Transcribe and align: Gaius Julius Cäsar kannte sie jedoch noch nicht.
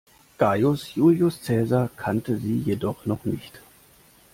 Gaius 0.39 0.93
Julius 0.95 1.43
Cäsar 1.43 1.87
kannte 1.95 2.35
sie 2.39 2.57
jedoch 2.65 3.05
noch 3.05 3.23
nicht. 3.23 3.61